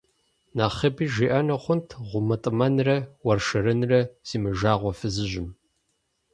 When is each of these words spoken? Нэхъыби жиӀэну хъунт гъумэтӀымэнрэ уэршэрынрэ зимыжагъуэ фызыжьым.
Нэхъыби 0.55 1.05
жиӀэну 1.13 1.59
хъунт 1.63 1.87
гъумэтӀымэнрэ 2.07 2.97
уэршэрынрэ 3.25 4.01
зимыжагъуэ 4.27 4.91
фызыжьым. 4.99 5.47